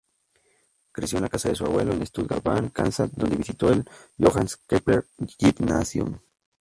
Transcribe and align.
Creció 0.91 1.19
en 1.19 1.25
la 1.25 1.29
casa 1.29 1.49
de 1.49 1.55
su 1.55 1.63
abuelo, 1.63 1.91
en 1.93 2.03
Stuttgart-Bad 2.03 2.71
Cannstatt 2.71 3.11
donde 3.11 3.35
visitó 3.35 3.69
el 3.71 3.87
Johannes-Kepler-Gymnasium. 4.17 6.17